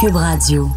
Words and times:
Cube 0.00 0.16
Radio. 0.16 0.68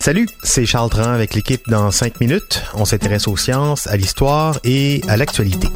Salut, 0.00 0.28
c'est 0.42 0.66
Charles 0.66 0.90
Tran 0.90 1.12
avec 1.12 1.32
l'équipe 1.32 1.62
dans 1.66 1.90
5 1.90 2.20
minutes. 2.20 2.62
On 2.74 2.84
s'intéresse 2.84 3.26
aux 3.26 3.38
sciences, 3.38 3.86
à 3.86 3.96
l'histoire 3.96 4.58
et 4.64 5.00
à 5.08 5.16
l'actualité. 5.16 5.68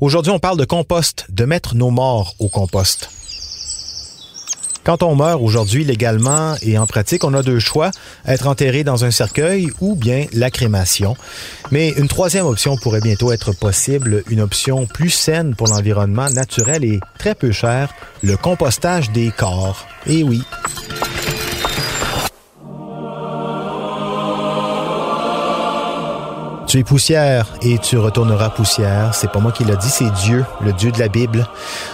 Aujourd'hui, 0.00 0.30
on 0.30 0.38
parle 0.38 0.56
de 0.56 0.64
compost, 0.64 1.26
de 1.30 1.44
mettre 1.46 1.74
nos 1.74 1.90
morts 1.90 2.34
au 2.38 2.48
compost. 2.48 3.10
Quand 4.88 5.02
on 5.02 5.16
meurt 5.16 5.42
aujourd'hui 5.42 5.84
légalement 5.84 6.54
et 6.62 6.78
en 6.78 6.86
pratique, 6.86 7.22
on 7.22 7.34
a 7.34 7.42
deux 7.42 7.58
choix, 7.58 7.90
être 8.26 8.46
enterré 8.46 8.84
dans 8.84 9.04
un 9.04 9.10
cercueil 9.10 9.68
ou 9.82 9.94
bien 9.94 10.24
la 10.32 10.50
crémation. 10.50 11.14
Mais 11.70 11.90
une 11.90 12.08
troisième 12.08 12.46
option 12.46 12.78
pourrait 12.78 13.02
bientôt 13.02 13.30
être 13.30 13.52
possible, 13.52 14.22
une 14.30 14.40
option 14.40 14.86
plus 14.86 15.10
saine 15.10 15.54
pour 15.54 15.68
l'environnement 15.68 16.30
naturel 16.30 16.86
et 16.86 17.00
très 17.18 17.34
peu 17.34 17.52
chère, 17.52 17.92
le 18.22 18.38
compostage 18.38 19.10
des 19.10 19.30
corps. 19.30 19.86
Et 20.06 20.22
oui, 20.22 20.42
Tu 26.68 26.80
es 26.80 26.84
poussière 26.84 27.46
et 27.62 27.78
tu 27.78 27.96
retourneras 27.96 28.50
poussière. 28.50 29.14
C'est 29.14 29.32
pas 29.32 29.38
moi 29.38 29.52
qui 29.52 29.64
l'a 29.64 29.74
dit, 29.74 29.88
c'est 29.88 30.10
Dieu, 30.10 30.44
le 30.60 30.74
Dieu 30.74 30.92
de 30.92 30.98
la 30.98 31.08
Bible. 31.08 31.48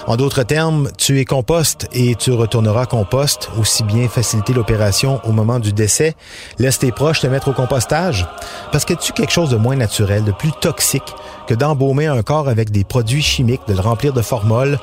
En 0.08 0.16
d'autres 0.16 0.42
termes, 0.42 0.90
tu 0.98 1.20
es 1.20 1.24
compost 1.24 1.88
et 1.92 2.16
tu 2.16 2.32
retourneras 2.32 2.86
compost. 2.86 3.50
Aussi 3.56 3.84
bien 3.84 4.08
faciliter 4.08 4.52
l'opération 4.52 5.20
au 5.22 5.30
moment 5.30 5.60
du 5.60 5.72
décès. 5.72 6.16
Laisse 6.58 6.80
tes 6.80 6.90
proches 6.90 7.20
te 7.20 7.28
mettre 7.28 7.46
au 7.46 7.52
compostage. 7.52 8.26
Parce 8.72 8.84
que 8.84 8.94
tu 8.94 9.12
quelque 9.12 9.30
chose 9.30 9.50
de 9.50 9.56
moins 9.56 9.76
naturel, 9.76 10.24
de 10.24 10.32
plus 10.32 10.50
toxique 10.60 11.14
que 11.46 11.54
d'embaumer 11.54 12.08
un 12.08 12.22
corps 12.22 12.48
avec 12.48 12.72
des 12.72 12.82
produits 12.82 13.22
chimiques, 13.22 13.62
de 13.68 13.74
le 13.74 13.80
remplir 13.80 14.12
de 14.12 14.22
formol, 14.22 14.80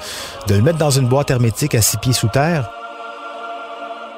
de 0.47 0.55
le 0.55 0.61
mettre 0.61 0.77
dans 0.77 0.91
une 0.91 1.09
boîte 1.09 1.31
hermétique 1.31 1.75
à 1.75 1.81
six 1.81 1.97
pieds 1.97 2.13
sous 2.13 2.29
terre? 2.29 2.71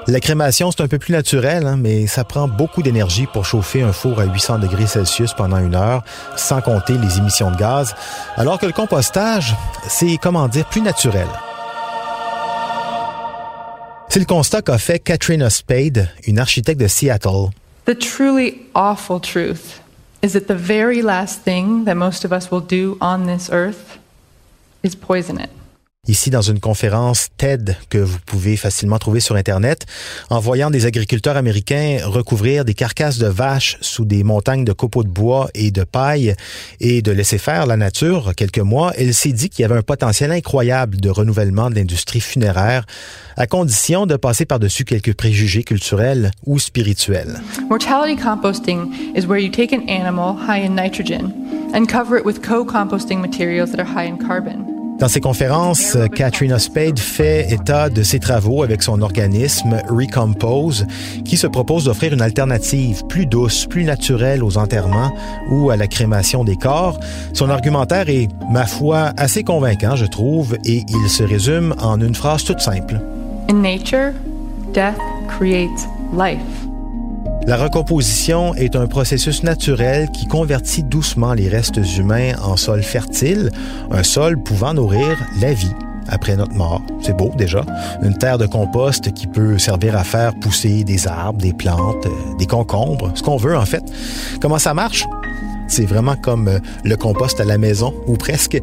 La 0.07 0.19
crémation, 0.19 0.69
c'est 0.69 0.81
un 0.81 0.89
peu 0.89 0.99
plus 0.99 1.13
naturel, 1.13 1.65
hein, 1.65 1.77
mais 1.77 2.07
ça 2.07 2.25
prend 2.25 2.49
beaucoup 2.49 2.83
d'énergie 2.83 3.25
pour 3.25 3.45
chauffer 3.45 3.83
un 3.83 3.93
four 3.93 4.19
à 4.19 4.25
800 4.25 4.59
degrés 4.59 4.85
Celsius 4.85 5.33
pendant 5.33 5.59
une 5.59 5.75
heure, 5.75 6.03
sans 6.35 6.61
compter 6.61 6.97
les 6.97 7.19
émissions 7.19 7.51
de 7.51 7.55
gaz, 7.55 7.95
alors 8.35 8.59
que 8.59 8.65
le 8.65 8.73
compostage, 8.73 9.55
c'est, 9.87 10.17
comment 10.21 10.49
dire, 10.49 10.65
plus 10.65 10.81
naturel. 10.81 11.27
C'est 14.09 14.19
le 14.19 14.25
constat 14.25 14.61
qu'a 14.61 14.77
fait 14.77 14.99
Katrina 14.99 15.49
Spade, 15.49 16.09
une 16.27 16.37
architecte 16.37 16.81
de 16.81 16.87
Seattle. 16.87 17.51
The 17.85 17.97
truly 17.97 18.67
awful 18.75 19.21
truth 19.21 19.81
is 20.21 20.33
that 20.33 20.47
the 20.47 20.57
very 20.57 21.01
last 21.01 21.43
thing 21.43 21.85
that 21.85 21.95
most 21.95 22.25
of 22.25 22.33
us 22.33 22.51
will 22.51 22.61
do 22.61 22.97
on 22.99 23.25
this 23.25 23.49
earth 23.51 23.99
is 24.83 24.95
poison 24.95 25.39
it 25.39 25.49
ici 26.05 26.29
dans 26.29 26.41
une 26.41 26.59
conférence 26.59 27.29
TED 27.37 27.77
que 27.89 27.97
vous 27.97 28.17
pouvez 28.25 28.57
facilement 28.57 28.97
trouver 28.97 29.21
sur 29.21 29.37
Internet, 29.37 29.85
en 30.29 30.41
voyant 30.41 30.69
des 30.69 30.85
agriculteurs 30.85 31.37
américains 31.37 31.99
recouvrir 32.03 32.65
des 32.65 32.73
carcasses 32.73 33.19
de 33.19 33.27
vaches 33.27 33.77
sous 33.79 34.03
des 34.03 34.21
montagnes 34.25 34.65
de 34.65 34.73
copeaux 34.73 35.03
de 35.03 35.09
bois 35.09 35.47
et 35.53 35.71
de 35.71 35.85
paille 35.85 36.35
et 36.81 37.01
de 37.01 37.13
laisser 37.13 37.37
faire 37.37 37.65
la 37.67 37.77
nature 37.77 38.33
quelques 38.35 38.59
mois, 38.59 38.91
elle 38.97 39.13
s'est 39.13 39.31
dit 39.31 39.49
qu'il 39.49 39.61
y 39.61 39.65
avait 39.65 39.77
un 39.77 39.81
potentiel 39.81 40.33
incroyable 40.33 40.97
de 40.97 41.09
renouvellement 41.09 41.69
de 41.69 41.75
l'industrie 41.75 42.19
funéraire 42.19 42.85
à 43.37 43.47
condition 43.47 44.05
de 44.05 44.17
passer 44.17 44.43
par-dessus 44.43 44.83
quelques 44.83 45.13
préjugés 45.13 45.63
culturels 45.63 46.31
ou 46.45 46.59
spirituels. 46.59 47.39
Mortality 47.69 48.21
composting 48.21 48.91
is 49.15 49.25
where 49.25 49.41
you 49.41 49.49
take 49.49 49.73
an 49.73 49.87
animal 49.87 50.35
high 50.35 50.65
in 50.65 50.75
nitrogen 50.75 51.31
and 51.73 51.85
cover 51.87 52.17
it 52.17 52.25
with 52.25 52.41
co-composting 52.41 53.21
materials 53.21 53.71
that 53.71 53.79
are 53.79 53.87
high 53.89 54.05
in 54.05 54.17
carbon. 54.17 54.72
Dans 54.99 55.07
ses 55.07 55.19
conférences, 55.19 55.97
Katrina 56.15 56.59
Spade 56.59 56.99
fait 56.99 57.51
état 57.51 57.89
de 57.89 58.03
ses 58.03 58.19
travaux 58.19 58.63
avec 58.63 58.83
son 58.83 59.01
organisme 59.01 59.81
Recompose, 59.89 60.85
qui 61.25 61.35
se 61.35 61.47
propose 61.47 61.85
d'offrir 61.85 62.13
une 62.13 62.21
alternative 62.21 63.05
plus 63.07 63.25
douce, 63.25 63.65
plus 63.65 63.83
naturelle 63.83 64.43
aux 64.43 64.57
enterrements 64.57 65.11
ou 65.49 65.71
à 65.71 65.77
la 65.77 65.87
crémation 65.87 66.43
des 66.43 66.55
corps. 66.55 66.99
Son 67.33 67.49
argumentaire 67.49 68.07
est, 68.07 68.29
ma 68.49 68.65
foi, 68.65 69.11
assez 69.17 69.43
convaincant, 69.43 69.95
je 69.95 70.05
trouve, 70.05 70.57
et 70.63 70.83
il 70.87 71.09
se 71.09 71.23
résume 71.23 71.75
en 71.81 71.99
une 71.99 72.15
phrase 72.15 72.43
toute 72.43 72.61
simple. 72.61 73.01
In 73.49 73.61
nature, 73.61 74.13
death 74.73 74.97
creates 75.27 75.87
life. 76.13 76.72
La 77.45 77.57
recomposition 77.57 78.55
est 78.55 78.77
un 78.77 78.87
processus 78.87 79.43
naturel 79.43 80.09
qui 80.11 80.27
convertit 80.27 80.81
doucement 80.81 81.33
les 81.33 81.49
restes 81.49 81.79
humains 81.97 82.33
en 82.41 82.55
sol 82.55 82.81
fertile, 82.81 83.51
un 83.91 84.03
sol 84.03 84.41
pouvant 84.41 84.73
nourrir 84.73 85.17
la 85.41 85.53
vie 85.53 85.73
après 86.07 86.37
notre 86.37 86.53
mort. 86.53 86.81
C'est 87.01 87.15
beau 87.17 87.31
déjà. 87.37 87.65
Une 88.01 88.17
terre 88.17 88.37
de 88.37 88.45
compost 88.45 89.11
qui 89.11 89.27
peut 89.27 89.57
servir 89.57 89.97
à 89.97 90.05
faire 90.05 90.33
pousser 90.39 90.85
des 90.85 91.05
arbres, 91.05 91.41
des 91.41 91.53
plantes, 91.53 92.05
euh, 92.05 92.37
des 92.39 92.45
concombres, 92.45 93.11
ce 93.13 93.21
qu'on 93.21 93.37
veut 93.37 93.57
en 93.57 93.65
fait. 93.65 93.83
Comment 94.41 94.59
ça 94.59 94.73
marche? 94.73 95.05
C'est 95.67 95.85
vraiment 95.85 96.15
comme 96.15 96.47
euh, 96.47 96.59
le 96.85 96.95
compost 96.95 97.41
à 97.41 97.45
la 97.45 97.57
maison, 97.57 97.93
ou 98.07 98.15
presque. 98.15 98.61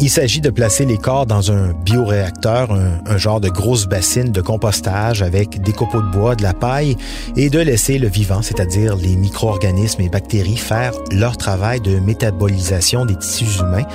Il 0.00 0.10
s'agit 0.10 0.40
de 0.40 0.50
placer 0.50 0.84
les 0.84 0.96
corps 0.96 1.26
dans 1.26 1.50
un 1.50 1.72
bioréacteur, 1.72 2.70
un, 2.70 3.18
genre 3.18 3.40
de 3.40 3.48
grosse 3.48 3.86
bassine 3.86 4.30
de 4.30 4.40
compostage 4.40 5.22
avec 5.22 5.60
des 5.60 5.72
copeaux 5.72 6.02
de 6.02 6.10
bois, 6.10 6.36
de 6.36 6.44
la 6.44 6.54
paille 6.54 6.96
et 7.36 7.50
de 7.50 7.58
laisser 7.58 7.98
le 7.98 8.06
vivant, 8.06 8.40
c'est-à-dire 8.40 8.94
les 8.94 9.16
micro-organismes 9.16 10.02
et 10.02 10.08
bactéries, 10.08 10.56
faire 10.56 10.92
leur 11.10 11.36
travail 11.36 11.80
de 11.80 11.98
métabolisation 11.98 13.06
des 13.06 13.16
tissus 13.16 13.60
humains, 13.60 13.86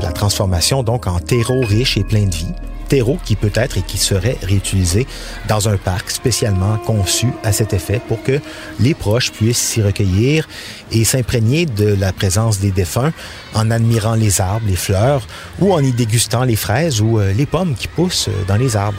la 0.00 0.10
transformation 0.10 0.82
donc 0.82 1.06
en 1.06 1.20
terreau 1.20 1.60
riche 1.60 1.96
et 1.96 2.04
plein 2.04 2.26
de 2.26 2.34
vie 2.34 2.52
terreau 2.88 3.18
qui 3.24 3.36
peut 3.36 3.52
être 3.54 3.78
et 3.78 3.82
qui 3.82 3.98
serait 3.98 4.36
réutilisé 4.42 5.06
dans 5.48 5.68
un 5.68 5.76
parc 5.76 6.10
spécialement 6.10 6.76
conçu 6.78 7.28
à 7.42 7.52
cet 7.52 7.72
effet 7.72 8.00
pour 8.06 8.22
que 8.22 8.40
les 8.80 8.94
proches 8.94 9.32
puissent 9.32 9.58
s'y 9.58 9.82
recueillir 9.82 10.48
et 10.92 11.04
s'imprégner 11.04 11.66
de 11.66 11.94
la 11.94 12.12
présence 12.12 12.60
des 12.60 12.70
défunts 12.70 13.12
en 13.54 13.70
admirant 13.70 14.14
les 14.14 14.40
arbres, 14.40 14.66
les 14.66 14.76
fleurs 14.76 15.26
ou 15.60 15.72
en 15.72 15.80
y 15.80 15.92
dégustant 15.92 16.44
les 16.44 16.56
fraises 16.56 17.00
ou 17.00 17.18
euh, 17.18 17.32
les 17.32 17.46
pommes 17.46 17.74
qui 17.74 17.88
poussent 17.88 18.28
dans 18.46 18.56
les 18.56 18.76
arbres. 18.76 18.98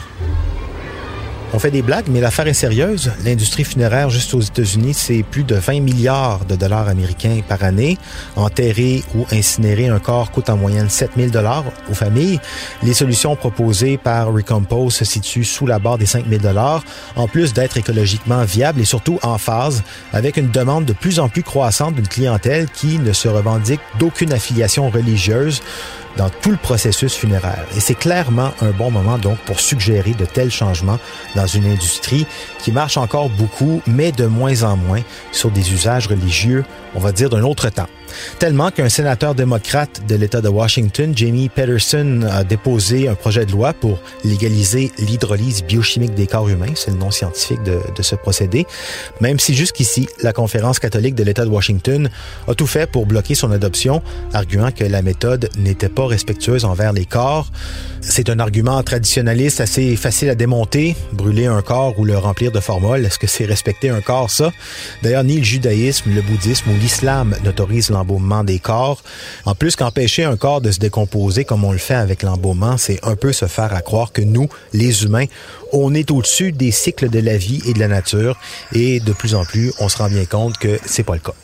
On 1.54 1.58
fait 1.60 1.70
des 1.70 1.82
blagues, 1.82 2.06
mais 2.08 2.20
l'affaire 2.20 2.48
est 2.48 2.54
sérieuse. 2.54 3.12
L'industrie 3.24 3.62
funéraire 3.64 4.10
juste 4.10 4.34
aux 4.34 4.40
États-Unis, 4.40 4.94
c'est 4.94 5.22
plus 5.22 5.44
de 5.44 5.54
20 5.54 5.80
milliards 5.80 6.44
de 6.44 6.56
dollars 6.56 6.88
américains 6.88 7.40
par 7.46 7.62
année. 7.62 7.98
Enterrer 8.34 9.04
ou 9.14 9.24
incinérer 9.32 9.88
un 9.88 10.00
corps 10.00 10.32
coûte 10.32 10.50
en 10.50 10.56
moyenne 10.56 10.90
7 10.90 11.12
000 11.16 11.30
dollars 11.30 11.64
aux 11.88 11.94
familles. 11.94 12.40
Les 12.82 12.94
solutions 12.94 13.36
proposées 13.36 13.96
par 13.96 14.32
Recompose 14.32 14.94
se 14.94 15.04
situent 15.04 15.44
sous 15.44 15.66
la 15.66 15.78
barre 15.78 15.98
des 15.98 16.06
5 16.06 16.26
000 16.28 16.42
dollars, 16.42 16.82
en 17.14 17.28
plus 17.28 17.54
d'être 17.54 17.76
écologiquement 17.76 18.42
viables 18.42 18.80
et 18.80 18.84
surtout 18.84 19.20
en 19.22 19.38
phase 19.38 19.84
avec 20.12 20.36
une 20.36 20.50
demande 20.50 20.84
de 20.84 20.92
plus 20.92 21.20
en 21.20 21.28
plus 21.28 21.44
croissante 21.44 21.94
d'une 21.94 22.08
clientèle 22.08 22.68
qui 22.68 22.98
ne 22.98 23.12
se 23.12 23.28
revendique 23.28 23.80
d'aucune 23.98 24.32
affiliation 24.32 24.90
religieuse 24.90 25.62
dans 26.16 26.30
tout 26.30 26.50
le 26.50 26.56
processus 26.56 27.14
funéraire. 27.14 27.64
Et 27.76 27.80
c'est 27.80 27.94
clairement 27.94 28.52
un 28.60 28.70
bon 28.70 28.90
moment 28.90 29.18
donc 29.18 29.38
pour 29.40 29.60
suggérer 29.60 30.12
de 30.12 30.24
tels 30.24 30.50
changements 30.50 30.98
dans 31.34 31.46
une 31.46 31.66
industrie 31.66 32.26
qui 32.58 32.72
marche 32.72 32.96
encore 32.96 33.28
beaucoup, 33.30 33.82
mais 33.86 34.12
de 34.12 34.26
moins 34.26 34.62
en 34.62 34.76
moins 34.76 35.02
sur 35.32 35.50
des 35.50 35.72
usages 35.72 36.06
religieux, 36.06 36.64
on 36.94 37.00
va 37.00 37.12
dire 37.12 37.30
d'un 37.30 37.42
autre 37.42 37.68
temps. 37.70 37.88
Tellement 38.38 38.70
qu'un 38.70 38.88
sénateur 38.88 39.34
démocrate 39.34 40.06
de 40.06 40.14
l'État 40.14 40.40
de 40.40 40.48
Washington, 40.48 41.12
Jamie 41.14 41.48
Patterson, 41.48 42.22
a 42.30 42.44
déposé 42.44 43.08
un 43.08 43.14
projet 43.14 43.46
de 43.46 43.52
loi 43.52 43.72
pour 43.72 43.98
légaliser 44.24 44.92
l'hydrolyse 44.98 45.64
biochimique 45.64 46.14
des 46.14 46.26
corps 46.26 46.48
humains, 46.48 46.72
c'est 46.74 46.90
le 46.90 46.98
nom 46.98 47.10
scientifique 47.10 47.62
de, 47.62 47.80
de 47.94 48.02
ce 48.02 48.14
procédé, 48.14 48.66
même 49.20 49.38
si 49.38 49.54
jusqu'ici, 49.54 50.08
la 50.22 50.32
conférence 50.32 50.78
catholique 50.78 51.14
de 51.14 51.24
l'État 51.24 51.44
de 51.44 51.50
Washington 51.50 52.08
a 52.48 52.54
tout 52.54 52.66
fait 52.66 52.90
pour 52.90 53.06
bloquer 53.06 53.34
son 53.34 53.50
adoption, 53.50 54.02
arguant 54.32 54.70
que 54.70 54.84
la 54.84 55.02
méthode 55.02 55.50
n'était 55.58 55.88
pas 55.88 56.05
respectueuse 56.06 56.64
envers 56.64 56.92
les 56.92 57.04
corps. 57.04 57.50
C'est 58.00 58.30
un 58.30 58.38
argument 58.38 58.82
traditionnaliste 58.82 59.60
assez 59.60 59.96
facile 59.96 60.30
à 60.30 60.34
démonter. 60.34 60.96
Brûler 61.12 61.46
un 61.46 61.62
corps 61.62 61.98
ou 61.98 62.04
le 62.04 62.16
remplir 62.16 62.52
de 62.52 62.60
formol, 62.60 63.04
est-ce 63.04 63.18
que 63.18 63.26
c'est 63.26 63.46
respecter 63.46 63.90
un 63.90 64.00
corps, 64.00 64.30
ça? 64.30 64.52
D'ailleurs, 65.02 65.24
ni 65.24 65.38
le 65.38 65.44
judaïsme, 65.44 66.14
le 66.14 66.22
bouddhisme 66.22 66.70
ou 66.70 66.76
l'islam 66.78 67.34
n'autorisent 67.44 67.90
l'embaumement 67.90 68.44
des 68.44 68.58
corps. 68.58 69.02
En 69.44 69.54
plus 69.54 69.76
qu'empêcher 69.76 70.24
un 70.24 70.36
corps 70.36 70.60
de 70.60 70.70
se 70.70 70.78
décomposer 70.78 71.44
comme 71.44 71.64
on 71.64 71.72
le 71.72 71.78
fait 71.78 71.94
avec 71.94 72.22
l'embaumement, 72.22 72.76
c'est 72.76 73.00
un 73.02 73.16
peu 73.16 73.32
se 73.32 73.46
faire 73.46 73.74
à 73.74 73.80
croire 73.80 74.12
que 74.12 74.22
nous, 74.22 74.48
les 74.72 75.04
humains, 75.04 75.26
on 75.72 75.94
est 75.94 76.10
au-dessus 76.10 76.52
des 76.52 76.70
cycles 76.70 77.10
de 77.10 77.18
la 77.18 77.36
vie 77.36 77.60
et 77.66 77.72
de 77.72 77.78
la 77.78 77.88
nature 77.88 78.38
et 78.72 79.00
de 79.00 79.12
plus 79.12 79.34
en 79.34 79.44
plus, 79.44 79.72
on 79.80 79.88
se 79.88 79.98
rend 79.98 80.08
bien 80.08 80.24
compte 80.24 80.58
que 80.58 80.78
c'est 80.84 81.02
pas 81.02 81.14
le 81.14 81.20
cas. 81.20 81.34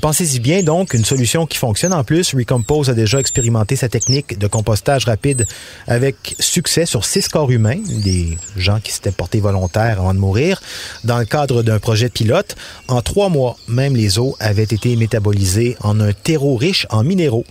Pensez-y 0.00 0.40
bien 0.40 0.62
donc, 0.62 0.94
une 0.94 1.04
solution 1.04 1.46
qui 1.46 1.58
fonctionne 1.58 1.92
en 1.92 2.04
plus. 2.04 2.34
Recompose 2.34 2.90
a 2.90 2.94
déjà 2.94 3.18
expérimenté 3.18 3.76
sa 3.76 3.88
technique 3.98 4.38
de 4.38 4.46
compostage 4.46 5.04
rapide 5.06 5.46
avec 5.86 6.36
succès 6.38 6.86
sur 6.86 7.04
six 7.04 7.26
corps 7.28 7.50
humains, 7.50 7.80
des 8.04 8.38
gens 8.56 8.78
qui 8.80 8.92
s'étaient 8.92 9.18
portés 9.22 9.40
volontaires 9.40 9.98
avant 10.00 10.14
de 10.14 10.20
mourir. 10.20 10.60
Dans 11.04 11.18
le 11.18 11.24
cadre 11.24 11.62
d'un 11.62 11.80
projet 11.80 12.08
pilote, 12.08 12.54
en 12.86 13.00
trois 13.02 13.28
mois, 13.28 13.56
même 13.66 13.96
les 13.96 14.18
eaux 14.18 14.36
avaient 14.38 14.62
été 14.78 14.94
métabolisées 14.94 15.76
en 15.80 15.98
un 16.00 16.12
terreau 16.12 16.54
riche 16.56 16.86
en 16.90 17.02
minéraux. 17.02 17.44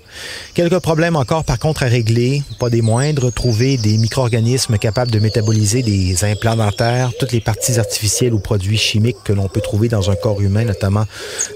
Quelques 0.54 0.80
problèmes 0.80 1.18
encore 1.18 1.44
par 1.44 1.60
contre 1.60 1.84
à 1.84 1.88
régler, 1.88 2.44
pas 2.60 2.70
des 2.70 2.82
moindres, 2.82 3.32
trouver 3.34 3.78
des 3.78 3.98
micro-organismes 3.98 4.78
capables 4.78 5.12
de 5.12 5.20
métaboliser 5.20 5.82
des 5.84 6.24
implants 6.24 6.56
dentaires, 6.56 7.12
toutes 7.20 7.34
les 7.34 7.42
parties 7.42 7.78
artificielles 7.78 8.34
ou 8.34 8.40
produits 8.40 8.78
chimiques 8.78 9.18
que 9.26 9.34
l'on 9.34 9.50
peut 9.50 9.62
trouver 9.62 9.90
dans 9.90 10.10
un 10.10 10.16
corps 10.16 10.42
humain, 10.42 10.64
notamment 10.64 11.06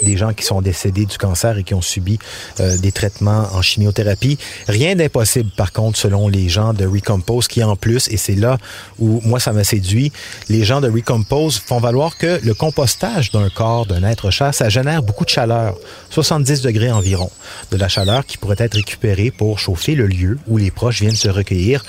des 0.03 0.17
gens 0.17 0.33
qui 0.33 0.43
sont 0.43 0.61
décédés 0.61 1.05
du 1.05 1.17
cancer 1.17 1.57
et 1.57 1.63
qui 1.63 1.73
ont 1.73 1.81
subi 1.81 2.19
euh, 2.59 2.77
des 2.77 2.91
traitements 2.91 3.47
en 3.53 3.61
chimiothérapie. 3.61 4.38
D'impossible 4.81 5.51
par 5.56 5.72
contre 5.72 5.98
selon 5.98 6.28
les 6.28 6.50
gens 6.50 6.74
de 6.74 6.86
Recompose 6.86 7.48
qui 7.48 7.63
en 7.63 7.75
plus, 7.75 8.07
et 8.10 8.18
c'est 8.18 8.36
là 8.36 8.57
où 8.98 9.22
moi 9.24 9.39
ça 9.39 9.54
m'a 9.54 9.63
séduit, 9.63 10.12
les 10.50 10.63
gens 10.63 10.81
de 10.81 10.89
Recompose 10.89 11.60
font 11.60 11.80
valoir 11.80 12.18
que 12.18 12.39
le 12.44 12.54
compostage 12.56 13.31
d'un 13.31 13.50
corps, 13.50 13.86
d'un 13.86 14.04
être 14.04 14.31
cher, 14.31 14.54
ça 14.54 14.69
génère 14.69 15.04
beaucoup 15.04 15.24
de 15.24 15.30
chaleur, 15.30 15.78
70 16.10 16.62
degrés 16.62 16.92
environ, 16.92 17.30
de 17.69 17.78
la 17.78 17.88
chaleur 17.89 18.25
qui 18.25 18.38
pourrait 18.38 18.56
être 18.57 18.74
récupérée 18.74 19.30
pour 19.30 19.60
chauffer 19.60 19.94
le 19.94 20.07
lieu 20.07 20.39
où 20.48 20.57
les 20.57 20.72
proches 20.72 21.01
viennent 21.01 21.16
se 21.16 21.30
recueillir. 21.30 21.84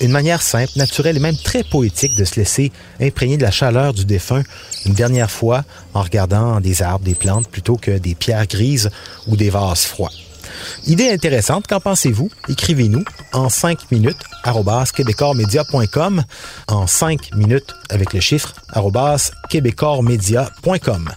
Une 0.00 0.10
manière 0.10 0.40
simple, 0.40 0.72
naturelle 0.76 1.18
et 1.18 1.20
même 1.20 1.36
très 1.36 1.64
poétique 1.64 2.14
de 2.14 2.24
se 2.24 2.36
laisser 2.36 2.72
imprégner 3.00 3.36
de 3.36 3.42
la 3.42 3.50
chaleur 3.50 3.92
du 3.92 4.06
défunt 4.06 4.42
une 4.86 4.94
dernière 4.94 5.30
fois 5.30 5.64
en 5.92 6.02
regardant 6.02 6.60
des 6.60 6.82
arbres, 6.82 7.04
des 7.04 7.14
plantes 7.14 7.48
plutôt 7.48 7.76
que 7.76 7.98
des 7.98 8.14
pierres 8.14 8.46
grises 8.46 8.90
ou 9.26 9.36
des 9.36 9.50
vases 9.50 9.84
froids. 9.84 10.10
Idée 10.86 11.10
intéressante, 11.10 11.66
qu'en 11.66 11.80
pensez-vous? 11.80 12.30
Écrivez-nous 12.48 13.04
en 13.32 13.48
5 13.48 13.90
minutes 13.90 14.18
québécoismedia.com 14.92 16.24
en 16.68 16.86
5 16.86 17.34
minutes 17.34 17.74
avec 17.90 18.12
le 18.12 18.20
chiffre 18.20 18.54
québécoismedia.com. 19.48 21.10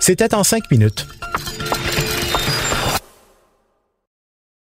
C'était 0.00 0.34
en 0.34 0.44
5 0.44 0.70
minutes. 0.70 1.06